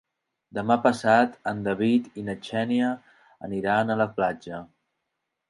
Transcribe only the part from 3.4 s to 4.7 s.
aniran a la platja.